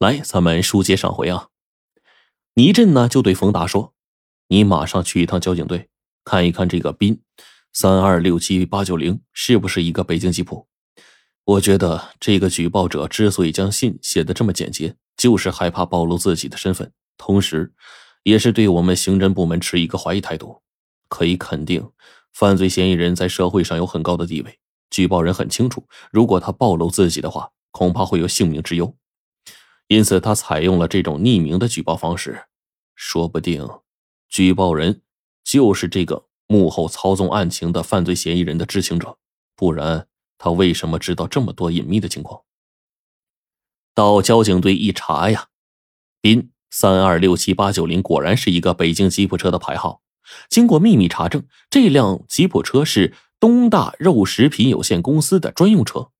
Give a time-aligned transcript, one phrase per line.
[0.00, 1.48] 来，咱们书接上回啊。
[2.54, 3.92] 倪震呢就对冯达说
[4.48, 5.90] ：“你马上去一趟交警队，
[6.24, 7.20] 看一看这个斌
[7.74, 10.66] 三二六七八九零是不是一个北京吉普。
[11.44, 17.74] 我觉得这个举报者之所以将信写的这么简洁，就是害怕暴露自己的身份，同时，
[18.22, 20.62] 也是对我们刑侦部门持一个怀疑态度。
[21.10, 21.86] 可以肯定，
[22.32, 24.58] 犯罪嫌疑人在社会上有很高的地位。
[24.88, 28.96] 举报人很清楚，如果他暴露自己的话，恐怕会有性命之忧。
[29.90, 32.44] 因此，他采用了这种匿名的举报方式。”
[32.94, 33.66] 说不定，
[34.28, 35.02] 举报人
[35.42, 39.18] 就是这个幕后操纵案情的犯罪嫌疑人的知情者，
[39.56, 40.06] 不然
[40.38, 42.42] 他为什么知道这么多隐秘的情况？
[43.92, 45.48] 到交警队一查呀，
[46.20, 50.02] 斌三二六七八九零果然是一个北京吉普车的牌号。
[50.48, 56.12] 经过秘密查证，这辆吉普车是东大肉食品有限公司的专用车。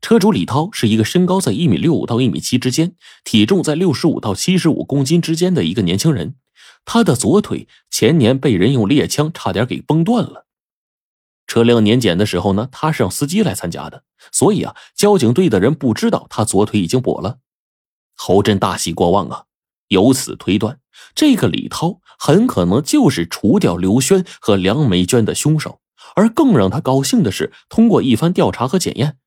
[0.00, 6.36] 车主李涛是一个身高在一米六五到一米七之间，体重在六十五到七十五公斤之间的一个年轻人。
[6.84, 10.46] 他的左腿前年被人用猎枪差点给崩断了。
[11.48, 17.38] 车辆年检的时候呢，他是让司机来参加的，所以啊，交警队的人不知道他左腿已经跛了。
[18.14, 19.44] 侯震大喜过望啊，
[19.88, 20.78] 由此推断，
[21.14, 25.80] 这个李涛很可能就是除掉刘轩和梁美娟的凶手。
[26.14, 29.18] 而更让他高兴的是，通过一番调查和检验。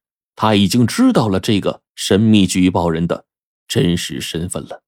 [0.42, 3.26] 他已经知道了这个神秘举报人的
[3.68, 4.84] 真实身份了。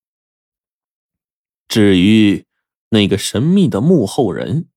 [1.68, 2.46] 至于
[2.88, 4.70] 那个神秘的幕后人，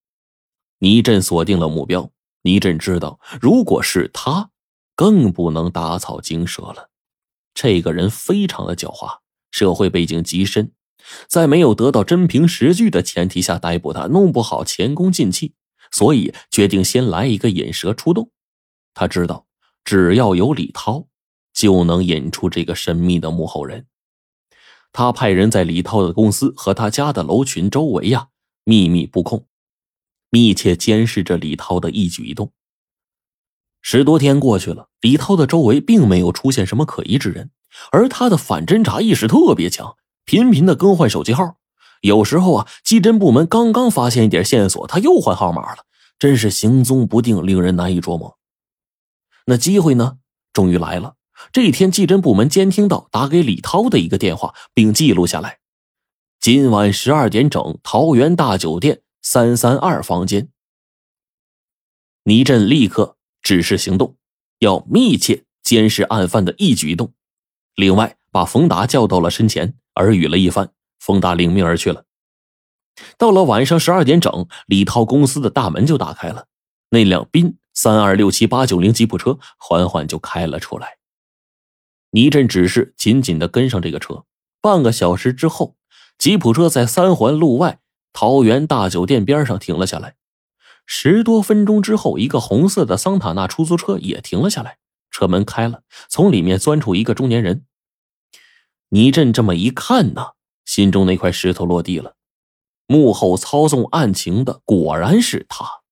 [0.80, 2.10] 倪震锁定了目标。
[2.42, 4.50] 倪震知道，如果是他，
[4.96, 6.90] 更不能打草惊蛇了。
[7.54, 9.20] 这个人非常的狡猾，
[9.52, 10.72] 社会背景极深，
[11.28, 15.54] 在没有得到真凭实据的前提下逮捕他，弄不好前功尽弃。
[15.92, 18.32] 所以决定先来一个引蛇出洞。
[18.92, 19.46] 他知道。
[19.84, 21.06] 只要有李涛，
[21.52, 23.86] 就能引出这个神秘的幕后人。
[24.92, 28.28] 他派人在李涛的公司和他家的楼群周围呀，
[28.64, 29.46] 秘密布控，
[30.30, 32.52] 密切监视着李涛的一举一动。
[33.82, 37.50] 十多天过去了，李涛的周围并没有出现什么可疑之人，
[37.92, 41.56] 而他的反侦查意识特别强，频频的更换手机号。
[42.00, 45.84] 有时候啊，技侦部门刚刚发现一点线索，他又换号码了，
[46.18, 48.38] 真是行踪不定，令人难以捉摸。
[49.46, 50.18] 那机会呢？
[50.52, 51.16] 终于来了。
[51.52, 55.58] 这一天，技侦部门监听到打给李涛的一个电话，并记录下来。
[56.40, 60.48] 今晚十二点整，桃园大酒店三三二房间。
[62.22, 64.16] 倪震立刻指示行动，
[64.60, 67.12] 要密切监视案犯的一举一动。
[67.74, 70.70] 另外，把冯达叫到了身前，耳语了一番。
[70.98, 72.04] 冯达领命而去了。
[73.18, 76.46] 到了晚上十二点整，李涛公司的大门就打开了，
[76.90, 77.58] 那辆宾。
[77.74, 80.96] 三二六七八九零吉普车缓缓就开了出来，
[82.10, 84.24] 倪震指示紧紧的跟上这个车。
[84.60, 85.76] 半个小时之后，
[86.16, 87.80] 吉普车在三环路外
[88.12, 90.14] 桃园大酒店边上停了下来。
[90.86, 94.78] 十多分钟之后，一个红色的桑塔纳出租车也停了下来，
[95.10, 97.66] 车门开了，从里面钻出一个中年人。
[98.90, 100.32] 倪震这么一看呢，
[100.64, 102.14] 心中那块石头落地了，
[102.86, 105.83] 幕后操纵案情的果然是他。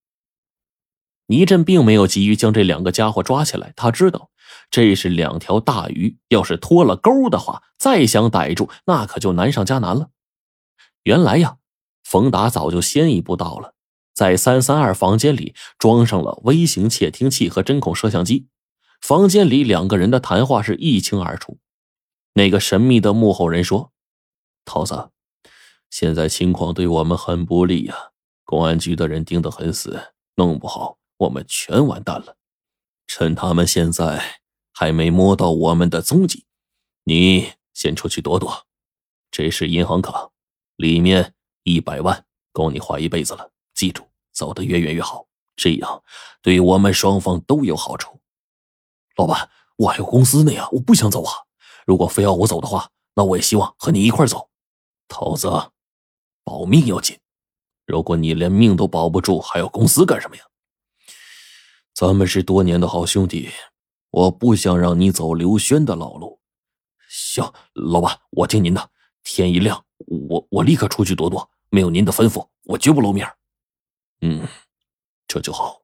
[1.32, 4.28] 倪震并没有急于将这两个家伙抓起来，他知道
[4.70, 10.10] 这是两条大鱼，要是脱了钩的话，再想逮住那可就难上加难了。
[11.04, 11.56] 原来呀，
[12.04, 13.72] 冯达早就先一步到了，
[14.12, 18.46] 在三三二房间里装上了微型窃听器和针孔摄像机，
[19.00, 21.56] 房间里两个人的谈话是一清二楚。
[22.34, 23.92] 那个神秘的幕后人说
[24.66, 25.08] ：“桃子，
[25.88, 27.94] 现在情况对我们很不利呀，
[28.44, 29.98] 公安局的人盯得很死，
[30.36, 32.36] 弄不好。”我们全完蛋了！
[33.06, 34.40] 趁他们现在
[34.72, 36.46] 还没摸到我们的踪迹，
[37.04, 38.66] 你先出去躲躲。
[39.30, 40.30] 这是银行卡，
[40.76, 43.52] 里面一百万够你花一辈子了。
[43.72, 46.02] 记住，走得越远越好，这样
[46.40, 48.20] 对我们双方都有好处。
[49.16, 51.32] 老板，我还有公司呢呀，我不想走啊。
[51.86, 54.50] 如果非要我走的话，那我也希望和你一块走。
[55.06, 55.48] 桃子，
[56.42, 57.16] 保命要紧。
[57.86, 60.42] 如果你连命都保不住，还要公司干什么呀？
[62.02, 63.48] 咱们是多年的好兄弟，
[64.10, 66.40] 我不想让你走刘轩的老路。
[67.08, 68.90] 行，老板，我听您的。
[69.22, 71.48] 天一亮，我我立刻出去躲躲。
[71.70, 73.32] 没有您的吩咐，我绝不露面。
[74.20, 74.48] 嗯，
[75.28, 75.80] 这就好。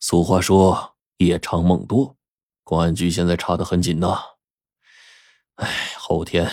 [0.00, 2.16] 俗话说夜长梦多，
[2.64, 4.18] 公安局现在查的很紧呐。
[5.56, 6.50] 哎，后天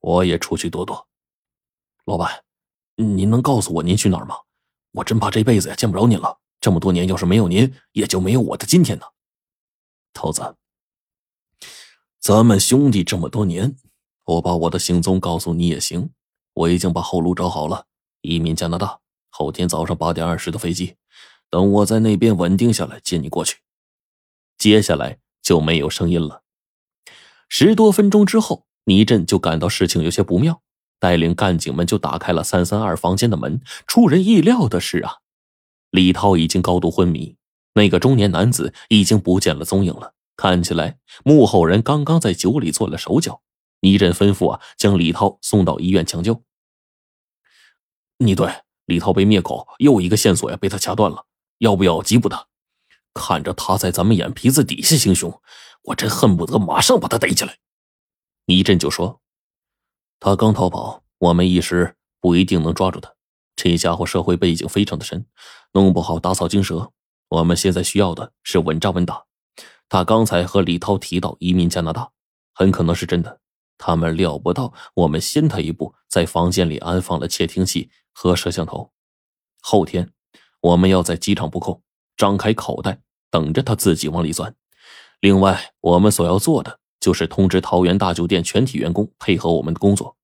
[0.00, 1.08] 我也出去躲躲。
[2.04, 2.44] 老板，
[2.96, 4.36] 您能告诉我您去哪儿吗？
[4.92, 6.38] 我真怕这辈子也见不着您了。
[6.60, 9.04] 这么多年，要是没有您，也就没有我的今天呢。
[10.12, 10.56] 头子，
[12.20, 13.76] 咱们兄弟这么多年，
[14.24, 16.10] 我把我的行踪告诉你也行。
[16.54, 17.86] 我已经把后路找好了，
[18.22, 18.98] 移民加拿大，
[19.30, 20.96] 后天早上八点二十的飞机。
[21.48, 23.58] 等我在那边稳定下来，接你过去。
[24.58, 26.42] 接下来就没有声音了。
[27.48, 30.60] 十多分钟之后，倪震就感到事情有些不妙，
[30.98, 33.62] 带领干警们就打开了三三二房间的门。
[33.86, 35.18] 出人意料的是啊，
[35.90, 37.36] 李涛已经高度昏迷，
[37.74, 40.14] 那个中年男子已经不见了踪影了。
[40.36, 43.42] 看起来幕后人刚刚在酒里做了手脚。
[43.80, 46.42] 倪震吩咐啊，将李涛送到医院抢救。
[48.18, 48.52] 倪队，
[48.86, 51.26] 李涛被灭口，又一个线索呀被他掐断了，
[51.58, 52.48] 要不要缉捕他？
[53.14, 55.40] 看着他在咱们眼皮子底下行凶，
[55.82, 57.58] 我真恨不得马上把他逮起来。
[58.46, 59.20] 倪震就说
[60.18, 63.14] ：“他刚逃跑，我们一时不一定能抓住他。
[63.58, 65.26] 这家伙社会背景非常的深，
[65.72, 66.92] 弄不好打草惊蛇。
[67.28, 69.24] 我们现在需要的是稳扎稳打。
[69.88, 72.12] 他刚才和李涛提到移民加拿大，
[72.54, 73.40] 很可能是真的。
[73.76, 78.92] 他们料不到我们先他一步，在房间里安放了窃听器和摄像头。
[79.60, 80.12] 后天，
[80.60, 81.82] 我们要在机场布控，
[82.16, 83.00] 张开口袋。”
[83.30, 84.54] 等着他自己往里钻。
[85.20, 90.16] 另外，我们所要做的就是通知桃园大酒店全体员工配合我们的工作。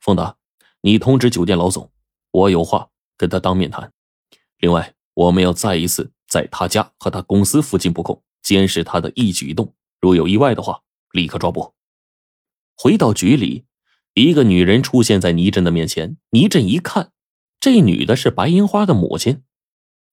[0.00, 0.36] 凤达，
[0.82, 1.90] 你通知酒店老总，
[2.32, 3.92] 我有话跟他当面谈。
[4.58, 9.72] 另外，我们要再一次在他家和他公司附近布控，监视他的一举一动。
[10.00, 10.82] 如有意外的话，
[11.12, 11.74] 立刻抓捕。
[12.76, 13.64] 回到局里，
[14.14, 16.16] 一个女人出现在倪震的面前。
[16.30, 17.12] 倪震一看，
[17.60, 19.44] 这女的是白银花的母亲。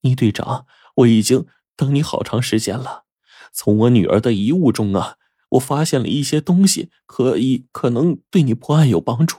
[0.02, 0.68] 倪队长，
[0.98, 1.48] 我已经。
[1.76, 3.06] 等你好长时间了，
[3.54, 5.16] 从我女儿的遗物中啊，
[5.52, 9.38] 我发现了一些东西，可以可能对你破案有帮助。